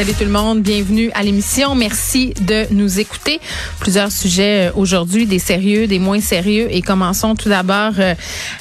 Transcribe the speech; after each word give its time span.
Salut 0.00 0.14
tout 0.14 0.24
le 0.24 0.30
monde, 0.30 0.62
bienvenue 0.62 1.10
à 1.12 1.22
l'émission. 1.22 1.74
Merci 1.74 2.32
de 2.40 2.64
nous 2.70 3.00
écouter. 3.00 3.38
Plusieurs 3.80 4.10
sujets 4.10 4.70
euh, 4.70 4.72
aujourd'hui, 4.74 5.26
des 5.26 5.38
sérieux, 5.38 5.86
des 5.86 5.98
moins 5.98 6.22
sérieux. 6.22 6.68
Et 6.70 6.80
commençons 6.80 7.34
tout 7.34 7.50
d'abord 7.50 7.92
euh, 7.98 8.14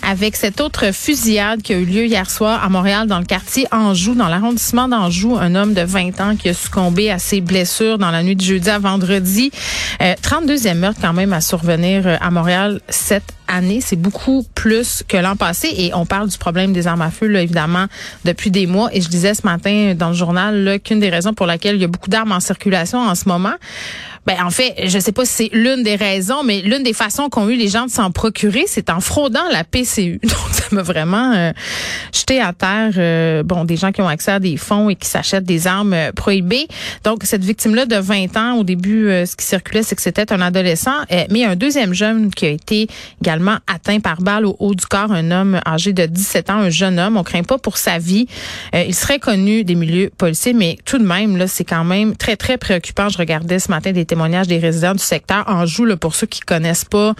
avec 0.06 0.36
cette 0.36 0.60
autre 0.60 0.94
fusillade 0.94 1.62
qui 1.62 1.72
a 1.72 1.78
eu 1.78 1.86
lieu 1.86 2.06
hier 2.06 2.30
soir 2.30 2.62
à 2.62 2.68
Montréal 2.68 3.08
dans 3.08 3.20
le 3.20 3.26
quartier 3.26 3.68
Anjou, 3.72 4.16
dans 4.16 4.28
l'arrondissement 4.28 4.90
d'Anjou. 4.90 5.38
Un 5.40 5.56
homme 5.56 5.74
de 5.74 5.82
20 5.82 6.20
ans 6.20 6.36
qui 6.36 6.50
a 6.50 6.54
succombé 6.54 7.10
à 7.10 7.20
ses 7.20 7.40
blessures 7.40 7.98
dans 7.98 8.12
la 8.12 8.22
nuit 8.22 8.36
de 8.36 8.44
jeudi 8.44 8.70
à 8.70 8.80
vendredi. 8.80 9.52
32e 10.02 10.68
euh, 10.68 10.74
meurtre 10.74 11.00
quand 11.02 11.14
même 11.14 11.32
à 11.32 11.40
survenir 11.40 12.18
à 12.20 12.32
Montréal 12.32 12.82
cette 12.90 13.39
C'est 13.82 13.96
beaucoup 13.96 14.46
plus 14.56 15.04
que 15.08 15.18
l'an 15.18 15.36
passé. 15.36 15.70
Et 15.76 15.94
on 15.94 16.06
parle 16.06 16.30
du 16.30 16.38
problème 16.38 16.74
des 16.74 16.88
armes 16.88 17.02
à 17.02 17.12
feu, 17.12 17.28
là, 17.28 17.42
évidemment, 17.42 17.86
depuis 18.26 18.52
des 18.52 18.68
mois. 18.68 18.90
Et 18.94 19.02
je 19.02 19.10
disais 19.10 19.34
ce 19.34 19.46
matin 19.46 19.94
dans 19.96 20.10
le 20.10 20.16
journal 20.16 20.80
qu'une 20.84 21.00
des 21.00 21.10
raisons 21.10 21.34
pour 21.34 21.46
laquelle 21.46 21.76
il 21.76 21.82
y 21.82 21.86
a 21.86 21.88
beaucoup 21.88 22.10
d'armes 22.10 22.32
en 22.32 22.40
circulation 22.40 23.00
en 23.00 23.16
ce 23.16 23.28
moment, 23.28 23.56
ben, 24.26 24.36
en 24.44 24.50
fait, 24.50 24.76
je 24.86 25.00
sais 25.00 25.12
pas 25.12 25.26
si 25.26 25.34
c'est 25.34 25.50
l'une 25.54 25.84
des 25.84 25.96
raisons, 25.96 26.44
mais 26.44 26.62
l'une 26.62 26.84
des 26.84 26.94
façons 26.94 27.30
qu'ont 27.30 27.50
eu 27.50 27.56
les 27.56 27.68
gens 27.68 27.86
de 27.86 27.92
s'en 27.92 28.12
procurer, 28.12 28.66
c'est 28.68 28.90
en 28.90 29.00
fraudant 29.00 29.48
la 29.52 29.64
PCU. 29.64 30.20
Donc, 30.24 30.32
ça 30.52 30.66
m'a 30.72 30.84
vraiment 30.84 31.34
euh, 31.34 31.52
jeté 32.14 32.40
à 32.40 32.54
terre, 32.54 32.94
euh, 32.98 33.44
bon, 33.44 33.66
des 33.66 33.76
gens 33.76 33.92
qui 33.92 34.02
ont 34.02 34.08
accès 34.08 34.32
à 34.32 34.40
des 34.40 34.58
fonds 34.58 34.90
et 34.90 34.96
qui 34.96 35.08
s'achètent 35.08 35.46
des 35.46 35.66
armes 35.66 35.94
euh, 35.94 36.12
prohibées. 36.12 36.68
Donc, 37.04 37.24
cette 37.24 37.44
victime-là 37.44 37.86
de 37.86 37.96
20 37.96 38.38
ans, 38.38 38.54
au 38.58 38.64
début, 38.64 39.10
ce 39.26 39.36
qui 39.36 39.46
circulait, 39.46 39.84
c'est 39.84 39.96
que 39.96 40.02
c'était 40.02 40.32
un 40.32 40.42
adolescent, 40.42 40.94
mais 41.32 41.46
un 41.46 41.56
deuxième 41.56 41.94
jeune 41.94 42.30
qui 42.30 42.46
a 42.46 42.50
été 42.50 42.88
également 43.22 43.58
atteint 43.68 44.00
par 44.00 44.22
balle 44.22 44.46
au 44.46 44.56
haut 44.60 44.76
du 44.76 44.86
corps, 44.86 45.12
un 45.12 45.32
homme 45.32 45.60
âgé 45.66 45.94
de 45.94 46.06
17 46.06 46.50
ans, 46.50 46.58
un 46.58 46.70
jeune 46.70 47.00
homme. 47.00 47.18
On 47.18 47.24
craint 47.24 47.44
pas 47.44 47.58
pour 47.58 47.78
sa 47.78 47.98
vie. 47.98 48.28
il 48.74 48.94
serait 48.94 49.20
connu 49.20 49.64
des 49.64 49.76
milieux 49.76 50.12
policiers, 50.18 50.54
mais 50.54 50.78
tout 50.86 50.98
de 50.98 51.06
même, 51.06 51.38
là, 51.38 51.48
c'est 51.48 51.64
quand 51.64 51.84
même 51.84 52.16
très, 52.16 52.36
très 52.36 52.58
préoccupant. 52.58 53.10
Je 53.10 53.18
regardais 53.18 53.60
ce 53.60 53.70
matin 53.70 53.92
des 53.92 54.06
témoignages 54.06 54.19
des 54.28 54.58
résidents 54.58 54.94
du 54.94 55.04
secteur. 55.04 55.44
Anjou, 55.48 55.86
là, 55.86 55.98
pour 55.98 56.16
ceux 56.16 56.28
qui 56.28 56.42
connaissent 56.42 56.86
pas 56.86 57.14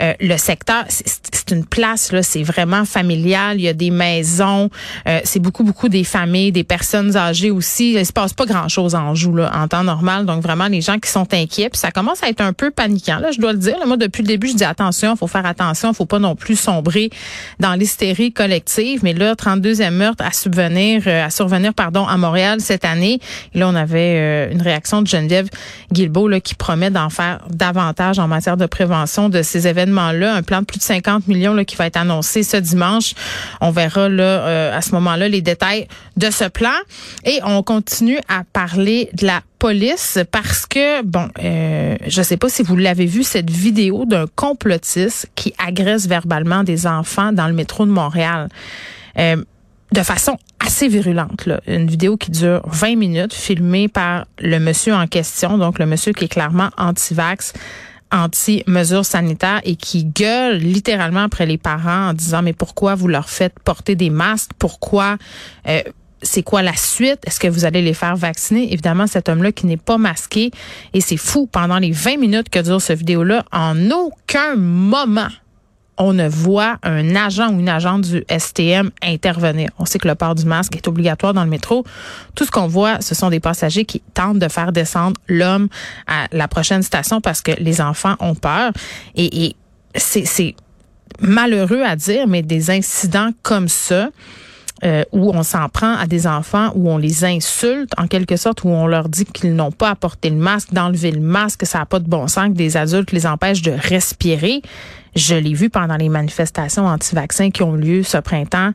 euh, 0.00 0.14
le 0.20 0.36
secteur, 0.36 0.84
c'est 0.88 1.50
une 1.50 1.64
place, 1.64 2.12
là, 2.12 2.22
c'est 2.22 2.42
vraiment 2.42 2.84
familial. 2.84 3.58
Il 3.58 3.62
y 3.62 3.68
a 3.68 3.72
des 3.72 3.90
maisons, 3.90 4.70
euh, 5.08 5.20
c'est 5.24 5.38
beaucoup, 5.38 5.64
beaucoup 5.64 5.88
des 5.88 6.04
familles, 6.04 6.52
des 6.52 6.64
personnes 6.64 7.16
âgées 7.16 7.50
aussi. 7.50 7.92
Il 7.92 8.06
se 8.06 8.12
passe 8.12 8.32
pas 8.32 8.46
grand-chose 8.46 8.94
en 8.94 9.02
Anjou, 9.12 9.34
là, 9.34 9.50
en 9.54 9.68
temps 9.68 9.84
normal. 9.84 10.26
Donc, 10.26 10.42
vraiment, 10.42 10.68
les 10.68 10.80
gens 10.80 10.98
qui 10.98 11.10
sont 11.10 11.26
inquiets. 11.32 11.68
Puis 11.68 11.78
ça 11.78 11.90
commence 11.90 12.22
à 12.22 12.28
être 12.28 12.40
un 12.40 12.52
peu 12.52 12.70
paniquant, 12.70 13.18
là, 13.18 13.30
je 13.32 13.40
dois 13.40 13.52
le 13.52 13.58
dire. 13.58 13.76
moi, 13.86 13.96
depuis 13.96 14.22
le 14.22 14.28
début, 14.28 14.48
je 14.48 14.54
dis 14.54 14.64
attention, 14.64 15.16
faut 15.16 15.26
faire 15.26 15.46
attention, 15.46 15.92
faut 15.92 16.06
pas 16.06 16.18
non 16.18 16.34
plus 16.34 16.56
sombrer 16.56 17.10
dans 17.60 17.74
l'hystérie 17.74 18.32
collective. 18.32 19.00
Mais 19.02 19.12
là, 19.12 19.34
32e 19.34 19.90
meurtre 19.90 20.24
à 20.24 20.32
subvenir, 20.32 21.02
euh, 21.06 21.26
à 21.26 21.30
survenir, 21.30 21.74
pardon, 21.74 22.06
à 22.06 22.16
Montréal 22.16 22.60
cette 22.60 22.84
année. 22.84 23.20
Et 23.54 23.58
là, 23.58 23.68
on 23.68 23.74
avait 23.74 24.50
une 24.52 24.62
réaction 24.62 25.02
de 25.02 25.06
Geneviève 25.06 25.48
Guilbeault, 25.92 26.28
qui 26.40 26.54
promet 26.54 26.90
d'en 26.90 27.10
faire 27.10 27.40
davantage 27.50 28.18
en 28.18 28.28
matière 28.28 28.56
de 28.56 28.66
prévention 28.66 29.28
de 29.28 29.42
ces 29.42 29.66
événements-là. 29.66 30.34
Un 30.34 30.42
plan 30.42 30.60
de 30.60 30.64
plus 30.64 30.78
de 30.78 30.82
50 30.82 31.28
millions 31.28 31.54
là, 31.54 31.64
qui 31.64 31.76
va 31.76 31.86
être 31.86 31.96
annoncé 31.96 32.42
ce 32.42 32.56
dimanche. 32.56 33.14
On 33.60 33.70
verra 33.70 34.08
là 34.08 34.22
euh, 34.24 34.76
à 34.76 34.82
ce 34.82 34.92
moment-là 34.92 35.28
les 35.28 35.42
détails 35.42 35.88
de 36.16 36.30
ce 36.30 36.44
plan. 36.44 36.70
Et 37.24 37.40
on 37.44 37.62
continue 37.62 38.18
à 38.28 38.44
parler 38.52 39.10
de 39.14 39.26
la 39.26 39.40
police 39.58 40.18
parce 40.32 40.66
que 40.66 41.02
bon, 41.02 41.28
euh, 41.42 41.96
je 42.06 42.22
sais 42.22 42.36
pas 42.36 42.48
si 42.48 42.62
vous 42.62 42.76
l'avez 42.76 43.06
vu 43.06 43.22
cette 43.22 43.50
vidéo 43.50 44.04
d'un 44.06 44.26
complotiste 44.34 45.28
qui 45.34 45.54
agresse 45.64 46.06
verbalement 46.08 46.64
des 46.64 46.86
enfants 46.86 47.32
dans 47.32 47.46
le 47.46 47.54
métro 47.54 47.86
de 47.86 47.90
Montréal. 47.90 48.48
Euh, 49.18 49.36
de 49.92 50.02
façon 50.02 50.38
assez 50.72 50.88
virulente. 50.88 51.44
Là. 51.44 51.60
Une 51.66 51.86
vidéo 51.86 52.16
qui 52.16 52.30
dure 52.30 52.62
20 52.64 52.96
minutes, 52.96 53.34
filmée 53.34 53.88
par 53.88 54.24
le 54.38 54.58
monsieur 54.58 54.94
en 54.94 55.06
question, 55.06 55.58
donc 55.58 55.78
le 55.78 55.84
monsieur 55.84 56.14
qui 56.14 56.24
est 56.24 56.28
clairement 56.28 56.70
anti-vax 56.78 57.52
anti-mesures 58.10 59.06
sanitaires 59.06 59.62
et 59.64 59.74
qui 59.74 60.04
gueule 60.04 60.58
littéralement 60.58 61.24
après 61.24 61.46
les 61.46 61.56
parents 61.56 62.10
en 62.10 62.12
disant 62.12 62.42
mais 62.42 62.52
pourquoi 62.52 62.94
vous 62.94 63.08
leur 63.08 63.30
faites 63.30 63.58
porter 63.60 63.94
des 63.94 64.10
masques? 64.10 64.50
Pourquoi 64.58 65.16
euh, 65.66 65.80
c'est 66.22 66.42
quoi 66.42 66.62
la 66.62 66.76
suite? 66.76 67.20
Est-ce 67.26 67.40
que 67.40 67.48
vous 67.48 67.64
allez 67.64 67.82
les 67.82 67.94
faire 67.94 68.16
vacciner? 68.16 68.72
Évidemment, 68.72 69.06
cet 69.06 69.28
homme-là 69.28 69.52
qui 69.52 69.66
n'est 69.66 69.76
pas 69.76 69.98
masqué. 69.98 70.50
Et 70.94 71.00
c'est 71.00 71.16
fou, 71.16 71.46
pendant 71.46 71.78
les 71.78 71.90
20 71.90 72.18
minutes 72.18 72.48
que 72.48 72.60
dure 72.60 72.80
ce 72.80 72.92
vidéo-là, 72.92 73.44
en 73.50 73.90
aucun 73.90 74.56
moment, 74.56 75.28
on 76.02 76.12
ne 76.12 76.28
voit 76.28 76.78
un 76.82 77.14
agent 77.14 77.48
ou 77.52 77.60
une 77.60 77.68
agente 77.68 78.02
du 78.02 78.24
STM 78.28 78.90
intervenir. 79.02 79.70
On 79.78 79.84
sait 79.84 80.00
que 80.00 80.08
le 80.08 80.16
port 80.16 80.34
du 80.34 80.44
masque 80.44 80.74
est 80.74 80.88
obligatoire 80.88 81.32
dans 81.32 81.44
le 81.44 81.50
métro. 81.50 81.84
Tout 82.34 82.44
ce 82.44 82.50
qu'on 82.50 82.66
voit, 82.66 83.00
ce 83.00 83.14
sont 83.14 83.30
des 83.30 83.38
passagers 83.38 83.84
qui 83.84 84.00
tentent 84.12 84.40
de 84.40 84.48
faire 84.48 84.72
descendre 84.72 85.20
l'homme 85.28 85.68
à 86.08 86.26
la 86.32 86.48
prochaine 86.48 86.82
station 86.82 87.20
parce 87.20 87.40
que 87.40 87.52
les 87.58 87.80
enfants 87.80 88.16
ont 88.18 88.34
peur. 88.34 88.72
Et, 89.14 89.54
c'est 89.94 90.56
malheureux 91.20 91.82
à 91.82 91.96
dire, 91.96 92.26
mais 92.26 92.42
des 92.42 92.70
incidents 92.70 93.30
comme 93.42 93.68
ça, 93.68 94.08
euh, 94.84 95.04
où 95.12 95.30
on 95.30 95.42
s'en 95.42 95.68
prend 95.68 95.94
à 95.96 96.06
des 96.06 96.26
enfants, 96.26 96.72
où 96.74 96.90
on 96.90 96.96
les 96.96 97.24
insulte 97.24 97.92
en 97.98 98.06
quelque 98.06 98.36
sorte, 98.36 98.64
où 98.64 98.70
on 98.70 98.86
leur 98.86 99.10
dit 99.10 99.26
qu'ils 99.26 99.54
n'ont 99.54 99.70
pas 99.70 99.94
porter 99.94 100.30
le 100.30 100.36
masque, 100.36 100.72
d'enlever 100.72 101.12
le 101.12 101.20
masque, 101.20 101.66
ça 101.66 101.80
n'a 101.80 101.86
pas 101.86 101.98
de 101.98 102.08
bon 102.08 102.26
sens, 102.26 102.48
que 102.48 102.54
des 102.54 102.78
adultes 102.78 103.12
les 103.12 103.26
empêchent 103.26 103.62
de 103.62 103.72
respirer. 103.72 104.62
Je 105.14 105.34
l'ai 105.34 105.52
vu 105.52 105.68
pendant 105.68 105.96
les 105.96 106.08
manifestations 106.08 106.86
anti-vaccins 106.86 107.50
qui 107.50 107.62
ont 107.62 107.74
lieu 107.74 108.02
ce 108.02 108.18
printemps, 108.18 108.70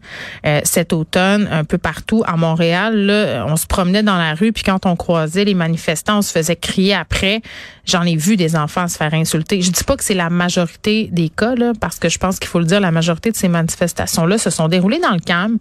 euh, 0.45 0.61
cet 0.63 0.93
automne, 0.93 1.47
un 1.51 1.63
peu 1.63 1.77
partout 1.77 2.23
à 2.27 2.37
Montréal. 2.37 3.45
On 3.47 3.55
se 3.55 3.65
promenait 3.65 4.03
dans 4.03 4.17
la 4.17 4.33
rue, 4.33 4.51
puis 4.51 4.63
quand 4.63 4.85
on 4.85 4.95
croisait 4.95 5.45
les 5.45 5.55
manifestants, 5.55 6.19
on 6.19 6.21
se 6.21 6.31
faisait 6.31 6.55
crier 6.55 6.93
après. 6.93 7.41
J'en 7.85 8.03
ai 8.03 8.15
vu 8.15 8.35
des 8.35 8.55
enfants 8.55 8.87
se 8.87 8.97
faire 8.97 9.13
insulter. 9.13 9.61
Je 9.61 9.71
dis 9.71 9.83
pas 9.83 9.95
que 9.95 10.03
c'est 10.03 10.13
la 10.13 10.29
majorité 10.29 11.09
des 11.11 11.29
cas, 11.29 11.55
parce 11.79 11.97
que 11.99 12.09
je 12.09 12.17
pense 12.17 12.39
qu'il 12.39 12.49
faut 12.49 12.59
le 12.59 12.65
dire, 12.65 12.79
la 12.79 12.91
majorité 12.91 13.31
de 13.31 13.35
ces 13.35 13.47
manifestations-là 13.47 14.37
se 14.37 14.49
sont 14.49 14.67
déroulées 14.67 14.99
dans 14.99 15.13
le 15.13 15.19
calme. 15.19 15.57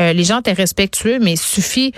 Euh, 0.00 0.12
les 0.12 0.24
gens 0.24 0.40
étaient 0.40 0.52
respectueux, 0.52 1.18
mais 1.20 1.32
il 1.32 1.38
suffit 1.38 1.92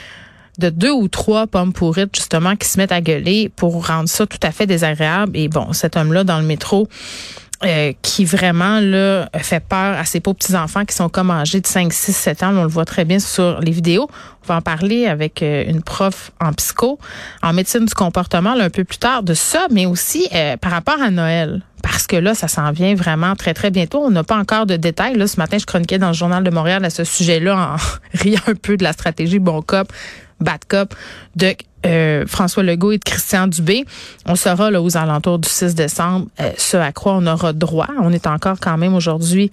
de 0.58 0.68
deux 0.70 0.92
ou 0.92 1.08
trois 1.08 1.46
pommes 1.46 1.72
pourrites, 1.72 2.14
justement, 2.14 2.56
qui 2.56 2.68
se 2.68 2.78
mettent 2.78 2.92
à 2.92 3.00
gueuler 3.00 3.50
pour 3.54 3.86
rendre 3.86 4.08
ça 4.08 4.26
tout 4.26 4.38
à 4.42 4.52
fait 4.52 4.66
désagréable. 4.66 5.32
Et 5.34 5.48
bon, 5.48 5.72
cet 5.72 5.96
homme-là, 5.96 6.24
dans 6.24 6.38
le 6.38 6.46
métro, 6.46 6.88
euh, 7.64 7.92
qui 8.02 8.24
vraiment 8.24 8.80
là 8.80 9.28
fait 9.38 9.62
peur 9.62 9.96
à 9.96 10.04
ces 10.04 10.20
pauvres 10.20 10.36
petits 10.36 10.56
enfants 10.56 10.84
qui 10.84 10.94
sont 10.94 11.08
comme 11.08 11.30
âgés 11.30 11.60
de 11.60 11.66
5 11.66 11.92
6 11.92 12.12
7 12.12 12.42
ans, 12.42 12.56
on 12.56 12.62
le 12.62 12.68
voit 12.68 12.84
très 12.84 13.04
bien 13.04 13.18
sur 13.18 13.60
les 13.60 13.70
vidéos. 13.70 14.08
On 14.42 14.46
va 14.48 14.56
en 14.56 14.60
parler 14.60 15.06
avec 15.06 15.42
euh, 15.42 15.64
une 15.68 15.82
prof 15.82 16.32
en 16.40 16.52
psycho, 16.52 16.98
en 17.42 17.52
médecine 17.52 17.84
du 17.84 17.94
comportement 17.94 18.52
un 18.52 18.70
peu 18.70 18.84
plus 18.84 18.98
tard 18.98 19.22
de 19.22 19.34
ça, 19.34 19.66
mais 19.70 19.86
aussi 19.86 20.26
euh, 20.34 20.56
par 20.56 20.72
rapport 20.72 21.00
à 21.00 21.10
Noël 21.10 21.62
parce 21.82 22.06
que 22.06 22.16
là, 22.16 22.34
ça 22.34 22.48
s'en 22.48 22.70
vient 22.70 22.94
vraiment 22.94 23.34
très, 23.34 23.54
très 23.54 23.70
bientôt. 23.70 23.98
On 23.98 24.10
n'a 24.10 24.22
pas 24.22 24.36
encore 24.36 24.66
de 24.66 24.76
détails. 24.76 25.16
Là, 25.16 25.26
ce 25.26 25.36
matin, 25.36 25.58
je 25.58 25.66
chroniquais 25.66 25.98
dans 25.98 26.08
le 26.08 26.14
Journal 26.14 26.44
de 26.44 26.50
Montréal 26.50 26.84
à 26.84 26.90
ce 26.90 27.04
sujet-là 27.04 27.56
en 27.56 27.76
riant 28.18 28.40
un 28.46 28.54
peu 28.54 28.76
de 28.76 28.84
la 28.84 28.92
stratégie 28.92 29.40
bon 29.40 29.62
cop, 29.62 29.92
bad 30.42 30.60
cop 30.68 30.94
de 31.36 31.54
euh, 31.84 32.24
François 32.26 32.62
Legault 32.62 32.92
et 32.92 32.98
de 32.98 33.04
Christian 33.04 33.48
Dubé. 33.48 33.84
On 34.26 34.36
sera 34.36 34.70
là 34.70 34.80
aux 34.80 34.96
alentours 34.96 35.38
du 35.38 35.48
6 35.48 35.74
décembre 35.74 36.26
euh, 36.40 36.50
ce 36.56 36.76
à 36.76 36.92
quoi 36.92 37.14
on 37.14 37.26
aura 37.26 37.52
droit. 37.52 37.88
On 38.00 38.12
est 38.12 38.26
encore 38.26 38.60
quand 38.60 38.78
même 38.78 38.94
aujourd'hui 38.94 39.50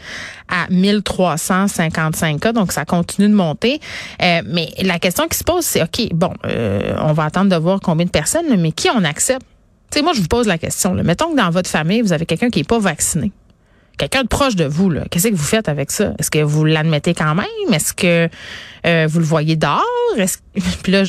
à 0.47 0.67
1355 0.69 2.39
cas, 2.39 2.53
donc 2.53 2.71
ça 2.71 2.85
continue 2.85 3.29
de 3.29 3.33
monter. 3.33 3.79
Euh, 4.21 4.41
mais 4.45 4.69
la 4.81 4.99
question 4.99 5.27
qui 5.27 5.37
se 5.37 5.43
pose, 5.43 5.63
c'est 5.63 5.81
OK, 5.81 6.13
bon, 6.13 6.33
on 6.43 7.13
va 7.13 7.23
attendre 7.23 7.49
de 7.49 7.55
voir 7.55 7.79
combien 7.79 8.05
de 8.05 8.11
personnes, 8.11 8.55
mais 8.59 8.71
qui 8.71 8.89
on 8.89 9.03
accepte? 9.03 9.45
Sais, 9.91 10.03
moi, 10.03 10.13
je 10.13 10.21
vous 10.21 10.27
pose 10.27 10.45
la 10.45 10.59
question. 10.59 10.93
Là. 10.93 11.01
Mettons 11.01 11.31
que 11.31 11.37
dans 11.37 11.49
votre 11.49 11.69
famille, 11.69 12.01
vous 12.01 12.13
avez 12.13 12.27
quelqu'un 12.27 12.51
qui 12.51 12.59
n'est 12.59 12.65
pas 12.65 12.77
vacciné 12.77 13.31
quelqu'un 13.99 14.23
de 14.23 14.27
proche 14.27 14.55
de 14.55 14.65
vous, 14.65 14.91
qu'est-ce 15.11 15.27
que 15.27 15.35
vous 15.35 15.43
faites 15.43 15.69
avec 15.69 15.91
ça? 15.91 16.13
Est-ce 16.17 16.31
que 16.31 16.39
vous 16.39 16.65
l'admettez 16.65 17.13
quand 17.13 17.35
même? 17.35 17.45
Est-ce 17.73 17.93
que 17.93 18.29
euh, 18.85 19.07
vous 19.09 19.19
le 19.19 19.25
voyez 19.25 19.55
dehors? 19.55 19.83
Puis 20.83 20.91
là, 20.91 21.03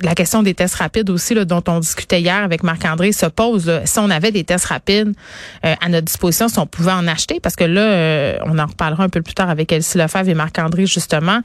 la 0.00 0.14
question 0.14 0.42
des 0.42 0.54
tests 0.54 0.76
rapides 0.76 1.10
aussi, 1.10 1.34
là, 1.34 1.44
dont 1.44 1.62
on 1.68 1.80
discutait 1.80 2.20
hier 2.20 2.42
avec 2.42 2.62
Marc-André, 2.62 3.12
se 3.12 3.26
pose. 3.26 3.70
Si 3.84 3.98
on 3.98 4.10
avait 4.10 4.32
des 4.32 4.44
tests 4.44 4.66
rapides 4.66 5.14
euh, 5.64 5.74
à 5.80 5.88
notre 5.88 6.06
disposition, 6.06 6.48
si 6.48 6.58
on 6.58 6.66
pouvait 6.66 6.92
en 6.92 7.06
acheter, 7.06 7.40
parce 7.40 7.56
que 7.56 7.64
là, 7.64 7.80
euh, 7.80 8.38
on 8.46 8.58
en 8.58 8.66
reparlera 8.66 9.04
un 9.04 9.08
peu 9.08 9.22
plus 9.22 9.34
tard 9.34 9.50
avec 9.50 9.72
Elsie 9.72 9.98
Lefebvre 9.98 10.28
et 10.28 10.34
Marc-André, 10.34 10.86
justement. 10.86 11.40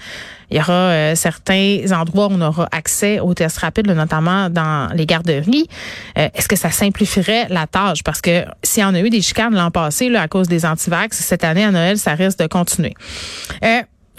Il 0.52 0.58
y 0.58 0.60
aura 0.60 1.16
certains 1.16 1.80
endroits 1.94 2.28
où 2.28 2.34
on 2.34 2.42
aura 2.42 2.68
accès 2.72 3.20
aux 3.20 3.34
tests 3.34 3.58
rapides, 3.58 3.88
notamment 3.88 4.52
dans 4.52 4.88
les 4.94 5.08
garderies. 5.08 5.68
Est-ce 6.16 6.48
que 6.48 6.56
ça 6.56 6.70
simplifierait 6.70 7.48
la 7.50 7.66
tâche? 7.66 8.04
Parce 8.04 8.22
que 8.22 8.46
s'il 8.62 8.84
y 8.84 8.86
en 8.86 8.94
a 8.94 9.00
eu 9.00 9.10
des 9.10 9.24
chicanes 9.24 9.56
l'an 9.56 9.72
passé 9.72 10.10
là, 10.10 10.22
à 10.22 10.28
cause 10.28 10.48
des 10.48 10.64
antivax, 10.64 11.18
cette 11.18 11.44
année 11.44 11.64
à 11.64 11.72
Noël, 11.72 11.98
ça 11.98 12.14
risque 12.14 12.38
de 12.38 12.46
continuer. 12.46 12.94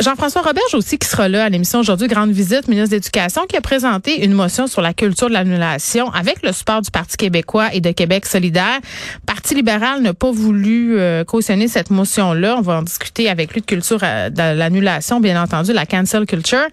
Jean-François 0.01 0.43
Roberge 0.43 0.75
aussi 0.75 0.99
qui 0.99 1.07
sera 1.07 1.29
là 1.29 1.45
à 1.45 1.49
l'émission 1.49 1.79
aujourd'hui, 1.79 2.09
grande 2.09 2.33
visite, 2.33 2.67
ministre 2.67 2.91
de 2.91 2.97
l'Éducation, 2.97 3.43
qui 3.49 3.57
a 3.57 3.61
présenté 3.61 4.25
une 4.25 4.33
motion 4.33 4.67
sur 4.67 4.81
la 4.81 4.93
culture 4.93 5.29
de 5.29 5.35
l'annulation 5.35 6.11
avec 6.11 6.43
le 6.43 6.53
support 6.53 6.83
du 6.83 6.91
Parti 6.91 7.17
québécois 7.17 7.73
et 7.73 7.81
de 7.81 7.93
Québec 7.93 8.27
solidaire. 8.27 8.81
Parti 9.25 9.55
libéral 9.55 10.03
n'a 10.03 10.13
pas 10.13 10.33
voulu 10.33 10.99
euh, 10.99 11.23
cautionner 11.23 11.69
cette 11.69 11.91
motion-là. 11.91 12.57
On 12.59 12.61
va 12.61 12.79
en 12.79 12.83
discuter 12.83 13.31
avec 13.31 13.53
lui 13.53 13.61
de 13.61 13.67
culture 13.67 14.01
euh, 14.03 14.31
de 14.31 14.59
l'annulation, 14.59 15.21
bien 15.21 15.41
entendu, 15.41 15.73
la 15.73 15.87
cancel 15.87 16.27
culture. 16.27 16.67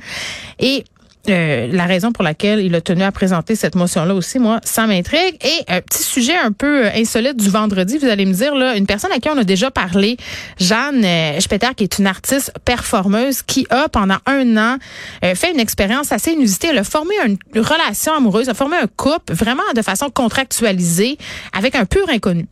Et 0.57 0.83
euh, 1.29 1.67
la 1.71 1.85
raison 1.85 2.11
pour 2.11 2.23
laquelle 2.23 2.59
il 2.59 2.73
a 2.75 2.81
tenu 2.81 3.03
à 3.03 3.11
présenter 3.11 3.55
cette 3.55 3.75
motion-là 3.75 4.15
aussi, 4.15 4.39
moi, 4.39 4.59
ça 4.63 4.87
m'intrigue. 4.87 5.37
Et 5.43 5.71
un 5.71 5.81
petit 5.81 6.03
sujet 6.03 6.35
un 6.35 6.51
peu 6.51 6.85
euh, 6.85 6.89
insolite 6.95 7.37
du 7.37 7.49
vendredi, 7.49 7.97
vous 7.97 8.07
allez 8.07 8.25
me 8.25 8.33
dire, 8.33 8.55
là, 8.55 8.75
une 8.75 8.87
personne 8.87 9.11
à 9.11 9.19
qui 9.19 9.29
on 9.29 9.37
a 9.37 9.43
déjà 9.43 9.69
parlé, 9.71 10.17
Jeanne 10.59 11.03
euh, 11.05 11.39
qui 11.77 11.83
est 11.83 11.99
une 11.99 12.07
artiste 12.07 12.51
performeuse, 12.65 13.41
qui 13.43 13.67
a, 13.69 13.87
pendant 13.89 14.17
un 14.25 14.57
an, 14.57 14.77
euh, 15.23 15.35
fait 15.35 15.51
une 15.51 15.59
expérience 15.59 16.11
assez 16.11 16.31
inusitée. 16.31 16.69
Elle 16.69 16.79
a 16.79 16.83
formé 16.83 17.13
une 17.25 17.37
relation 17.55 18.13
amoureuse, 18.13 18.49
a 18.49 18.53
formé 18.53 18.77
un 18.77 18.87
couple 18.87 19.33
vraiment 19.33 19.63
de 19.75 19.81
façon 19.81 20.09
contractualisée 20.09 21.17
avec 21.53 21.75
un 21.75 21.85
pur 21.85 22.09
inconnu. 22.09 22.47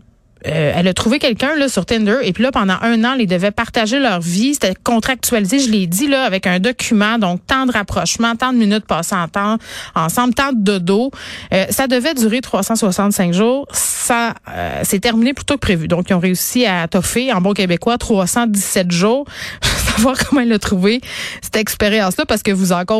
Euh, 0.48 0.72
elle 0.76 0.88
a 0.88 0.94
trouvé 0.94 1.20
quelqu'un 1.20 1.56
là 1.56 1.68
sur 1.68 1.86
Tinder 1.86 2.18
et 2.24 2.32
puis 2.32 2.44
là 2.44 2.52
pendant 2.52 2.78
un 2.82 3.04
an, 3.04 3.16
ils 3.20 3.28
devaient 3.28 3.52
partager 3.52 4.00
leur 4.00 4.22
vie. 4.22 4.54
C'était 4.54 4.74
contractualisé, 4.84 5.60
je 5.60 5.70
l'ai 5.70 5.88
dit 5.88 6.08
là, 6.08 6.24
avec 6.24 6.48
un 6.48 6.60
document, 6.60 7.18
donc 7.18 7.46
tant 7.46 7.66
de 7.66 7.72
rapprochements, 7.72 8.36
tant 8.36 8.54
de 8.54 8.58
minutes 8.58 8.86
passées 8.86 9.16
en 9.16 9.28
temps 9.28 9.58
ensemble, 9.96 10.34
tant 10.34 10.52
de 10.54 10.60
dodo. 10.60 11.12
Euh, 11.54 11.66
ça 11.70 11.88
devait 11.88 12.14
durer 12.14 12.42
365 12.42 13.34
jours. 13.34 13.68
Ça 13.72 14.34
euh, 14.50 14.84
s'est 14.84 15.00
terminé 15.00 15.34
plus 15.34 15.46
tôt 15.46 15.56
que 15.56 15.60
prévu. 15.60 15.88
Donc 15.88 16.10
ils 16.10 16.14
ont 16.14 16.20
réussi 16.20 16.66
à 16.66 16.88
toffer 16.88 17.34
en 17.34 17.42
bon 17.42 17.54
québécois 17.54 17.98
317 17.98 18.92
jours. 18.92 19.26
Je 19.62 19.68
veux 19.70 19.92
savoir 19.96 20.18
comment 20.26 20.42
elle 20.42 20.54
a 20.54 20.60
trouvé 20.60 21.02
cette 21.42 21.58
expérience-là 21.58 22.26
parce 22.26 22.44
que 22.44 22.52
vous 22.52 22.72
encore 22.72 22.98